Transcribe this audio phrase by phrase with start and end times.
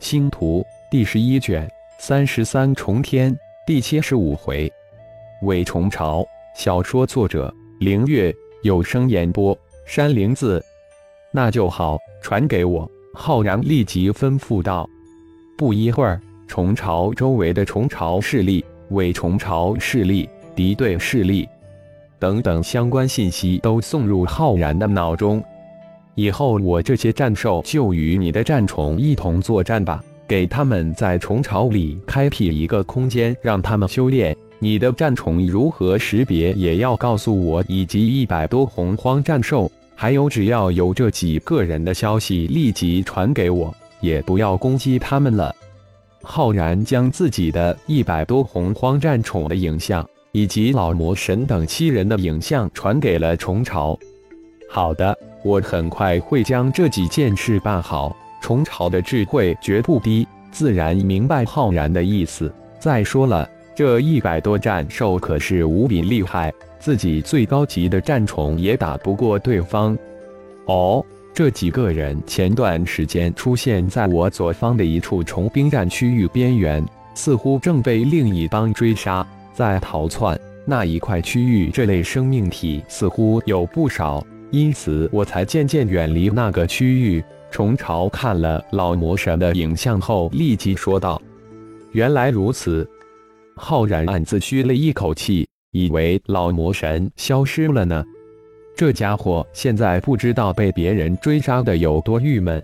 [0.00, 4.72] 星图第十一卷三十三重天第七十五回，
[5.42, 6.26] 伪虫巢。
[6.56, 10.64] 小说作者：凌月，有声演播：山灵子。
[11.30, 12.90] 那就好，传给我。
[13.12, 14.88] 浩然立即吩咐道。
[15.58, 20.26] 不一会儿，虫巢周围的虫巢势力、伪虫巢势力、
[20.56, 21.46] 敌对势力
[22.18, 25.44] 等等相关信息都送入浩然的脑中。
[26.14, 34.36] 以后我这些战兽就与你的战虫一同作战吧，给他们在虫巢里开辟一个空间，让他们修炼。
[34.58, 45.54] 你的战虫如何识别，也要告诉我，以及一百多洪荒战兽，还有只要有这几个人的消息，立即传给我，也不要攻击他们了。
[46.22, 53.98] 浩然将自己的一百多洪荒战宠的影像，以及老魔神等七人的影像传给了虫巢。
[54.68, 55.16] 好的。
[55.42, 58.16] 我很快会将这几件事办好。
[58.42, 62.52] 虫巢的智慧绝不低，自然明白浩然的意思。
[62.78, 69.96] 再说了，这一百多战兽可是无比厉害，自己最高级的战宠也打不过对方。
[70.64, 76.82] 哦，这几个人前段时间出现在我左方的一处虫兵战区域边缘，
[77.14, 80.38] 似乎正被另一帮追杀，在逃窜。
[80.64, 84.24] 那一块区域，这类生命体似乎有不少。
[84.50, 87.22] 因此，我才渐渐远离那个区域。
[87.50, 91.20] 虫巢看了老魔神的影像后，立即说道
[91.92, 92.88] ：“原来如此。”
[93.56, 98.04] 浩然暗自吁了一口气，以为老魔神消失了呢。
[98.76, 102.62] 这家伙现在不知道被别人追杀的有多郁闷。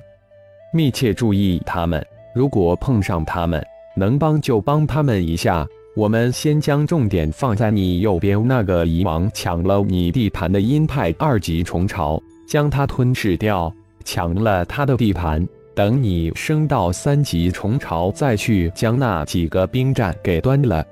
[0.72, 3.64] 密切注意他们，如果碰上他们，
[3.96, 5.66] 能帮就帮他们一下。
[5.96, 13.72] 我们先将重点放在你右边那个以往抢了你地盘的阴派二级虫巢，将它吞噬掉，
[14.04, 15.48] 抢了他的地盘。
[15.74, 20.84] 等你升到三级虫巢，再去将那几个兵站给端了。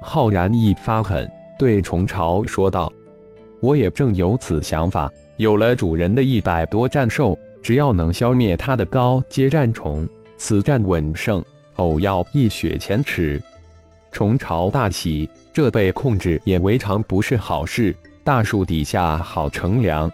[0.00, 2.92] 浩然一发狠，对虫巢说道
[3.62, 5.08] ：“我也正有此想法。
[5.36, 10.04] 有了主人的一百多战兽，只要能消灭他的高阶战虫，
[10.36, 11.40] 此战稳胜，
[11.76, 13.40] 偶要一雪前耻。”
[14.12, 17.96] 虫巢大喜，这被控制也未尝不是好事。
[18.22, 20.08] 大树底下好乘凉，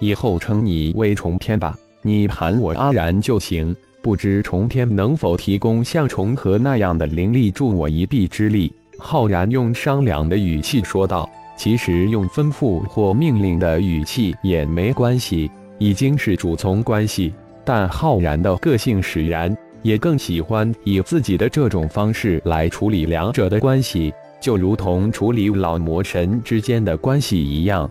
[0.00, 3.74] 以后称你为虫天吧，你喊我阿然就行。
[4.02, 8.72] 不知虫天能否提供像虫河那样的灵力助我一臂之力？
[8.98, 11.28] 浩然用商量的语气说道。
[11.56, 17.34] 其实用吩咐或命令的语气也没关系，已经是主从关系。
[17.66, 19.54] 但浩然的个性使然。
[19.82, 27.90] 也更喜欢以自己的这种方式来处理两者的关系，就如同处理老魔神之间的关系一样。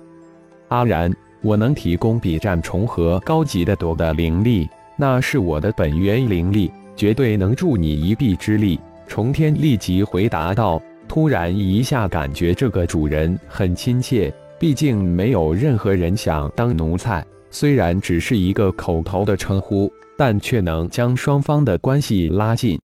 [0.70, 1.12] 阿然，
[1.42, 8.80] 我能提供比战重合高级的多的灵力，那是我的本源灵力，绝对能助你一臂之力。
[9.08, 10.82] 重天立即回答道。
[11.08, 19.92] 突然一下感觉这个主人很亲切，毕竟没有任何人想当奴才，虽然只是一个口头的称呼。
[20.20, 22.78] 但却能将双方的关系拉近。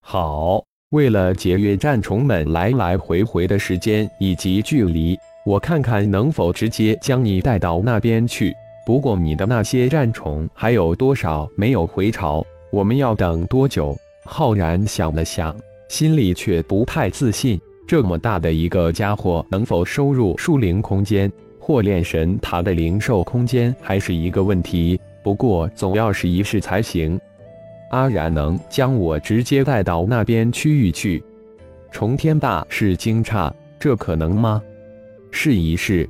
[0.00, 5.14] 好，为了节约战虫们来来回回的时间以及距离，
[5.44, 8.54] 我看看能否直接将你带到那边去。
[8.86, 12.42] 不过你的那些战虫还有多少没有回巢？
[12.70, 13.94] 我们要等多久？
[14.24, 15.54] 浩然想了想，
[15.90, 17.60] 心里却不太自信。
[17.86, 21.30] 这么大的一个家伙，能否收入树灵空间
[21.64, 25.00] 或炼神塔的灵兽空间，还是一个问题。
[25.22, 27.18] 不过总要试一试才行。
[27.90, 31.22] 阿然能将我直接带到那边区域去？
[31.92, 34.60] 重天大是惊诧，这可能吗？
[35.30, 36.08] 试一试。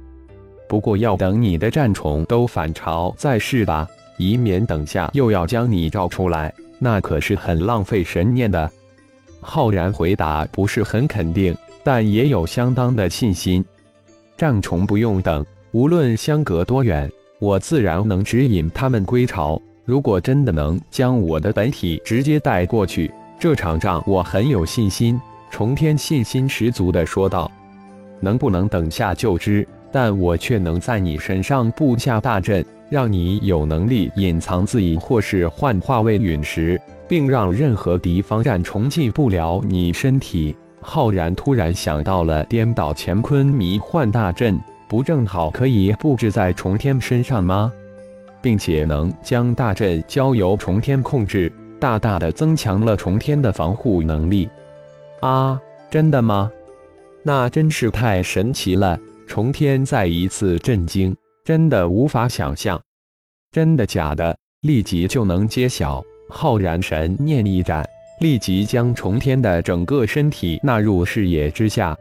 [0.66, 3.86] 不过要等你的战虫都返巢再试吧，
[4.16, 8.70] 以免等下又要将你召出来，那可是很浪费神念的。
[9.42, 13.62] 浩然回答不是很肯定，但也有相当的信心。
[14.42, 17.08] 战虫不用等，无论相隔多远。
[17.38, 19.56] 我自然能指引他们归巢。
[19.84, 23.08] 如果真的能将我的本体直接带过去，
[23.38, 25.16] 这场仗我很有信心。
[25.49, 27.49] 重天信心十足地说道
[28.19, 44.61] ：“能不能等下就知，但我却能在你身上布下大阵，让你有能力隐藏自己，或是幻化为陨石，并让任何敌方战虫进不了你身体。”浩然突然想到了颠倒乾坤迷幻大阵。
[44.88, 47.73] 不正好可以布置在重天身上吗？
[48.43, 51.50] 并且能将大阵交由重天控制，
[51.81, 54.50] 大大的增强了重天的防护能力。
[55.20, 55.58] 啊，
[55.90, 56.50] 真的吗？
[57.23, 58.99] 那真是太神奇了！
[59.26, 62.78] 重天再一次震惊，真的无法想象。
[63.50, 64.37] 真的假的？
[64.61, 66.05] 立即就能揭晓。
[66.28, 67.82] 浩然神念一展，
[68.22, 71.98] 立即将重天的整个身体纳入视野之下。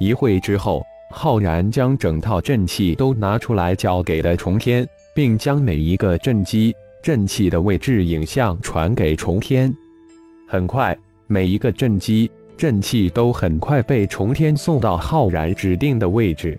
[0.00, 4.84] 一会之后，浩然将整套阵器都拿出来交给了重天，
[5.14, 9.72] 并将每一个阵基、阵气的位置影像传给重天。
[10.48, 10.96] 很快，
[11.28, 16.58] 每一个阵基、阵气都很快被重天送到浩然指定的位置。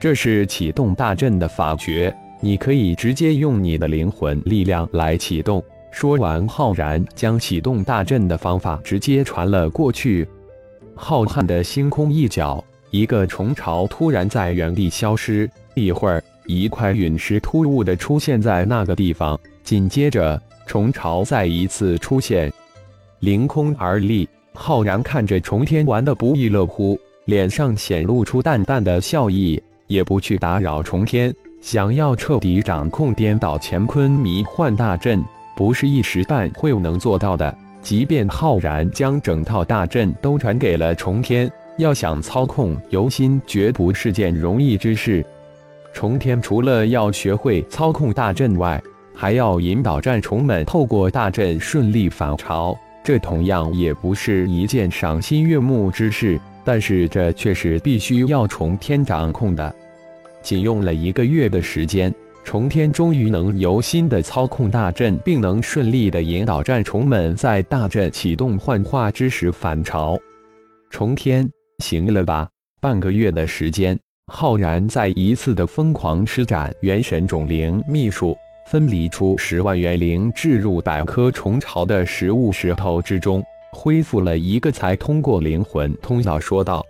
[0.00, 5.62] 这是启动大阵的法诀，你可以直接用你的灵魂力量来启动。
[5.94, 10.26] 说完，浩然将启动大阵的方法直接传了过去。
[10.96, 15.48] 浩瀚的星空一角，一个虫巢突然在原地消失。
[15.74, 22.52] 一会儿，一块陨石突兀的出现在那个地方，紧接着，虫巢再一次出现，
[23.20, 24.28] 凌空而立。
[24.52, 31.32] 浩然看着重天玩的不亦乐乎，脸上显露出淡淡的笑意，也不去打扰重天。
[31.60, 35.24] 想要彻底掌控颠倒乾坤迷幻大阵。
[35.56, 37.56] 不是一时半会能做到的。
[37.82, 45.24] 即便浩然将整套大阵都传给了重天，要想操控游心，绝不是件容易之事。
[45.92, 48.82] 重天除了要学会操控大阵外，
[49.14, 52.74] 还要引导战虫们透过大阵顺利返巢，
[53.04, 56.40] 这同样也不是一件赏心悦目之事。
[56.64, 59.74] 但是这却是必须要重天掌控的。
[60.40, 62.12] 仅用了一个月的时间。
[62.44, 70.16] 重天终于能由心的操控大阵，并能顺利的引导战虫们在大阵启动幻化之时返巢。
[70.90, 72.46] 重天，行了吧？
[72.80, 73.98] 半个月的时间，
[74.30, 78.36] 浩然再一次的疯狂施展元神种灵秘术，
[78.68, 83.42] 分离出十万元灵，置入百颗虫巢的食物石头之中，
[83.72, 86.84] 恢复了一个才通过灵魂通道，说道：“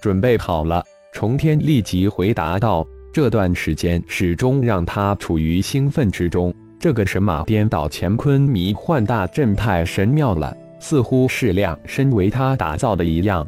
[0.00, 0.82] 准备好了。”
[1.12, 2.86] 重天立即回答道。
[3.12, 6.54] 这段时间始终让他处于兴奋之中。
[6.78, 13.44] 这个神马颠倒乾坤迷幻大阵太神妙了，似乎是量身为他打造的一样。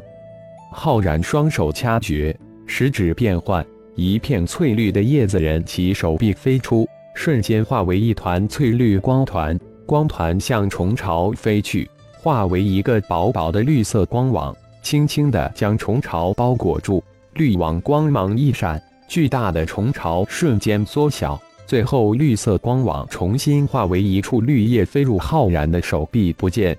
[0.73, 3.65] 浩然双手掐诀，食指变换，
[3.95, 6.85] 一片翠绿的叶子人其手臂飞出，
[7.15, 17.01] 瞬间化为一团翠绿光团，光团向虫巢飞去，化为一个薄薄的绿色光网，轻轻地将虫巢包裹住。
[17.35, 18.81] 绿网光芒一闪。
[19.11, 21.37] 巨大的虫巢瞬间缩小，
[21.67, 26.77] 最后绿色光网重新化为一处绿叶，飞入浩然的手臂，不见。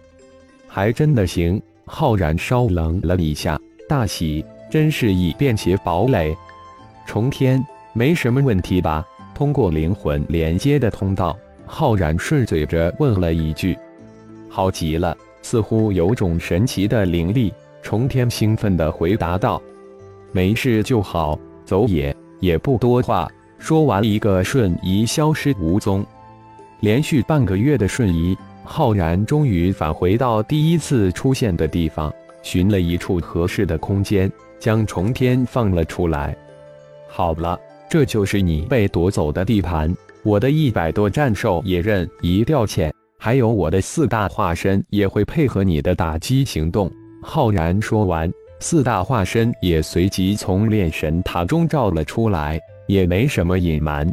[0.67, 1.61] 还真的行！
[1.85, 6.35] 浩然稍冷了一下，大喜，真是以便携堡垒。
[7.07, 7.63] 重天，
[7.93, 9.07] 没什么问题吧？
[9.35, 13.77] 通过灵魂连接的通道，浩然顺嘴着问了一句。
[14.49, 17.53] 好极了，似乎有种神奇的灵力。
[17.83, 19.61] 重天兴奋地回答道
[20.33, 22.11] ：“没事就好，走也。”
[22.43, 26.05] 也不多话，说完一个瞬移消失无踪。
[26.81, 32.13] 连续半个月的瞬移，浩然终于返回到第一次出现的地方，
[32.43, 36.37] 寻了一处合适的空间，将重天放了出来。
[37.09, 37.57] 好了，
[37.89, 46.91] 这就是你被夺走的地盘，我的一百多战兽也任一调遣，还有我的四大化身也会配合你的打击行动。
[47.23, 48.29] 浩然说完。
[48.63, 54.09] 四大化身也随即从炼神塔中照了出来，也没什么隐瞒。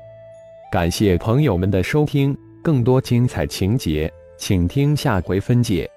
[0.71, 5.89] 感谢朋友们的收听，更多精彩情节，请听下回分解。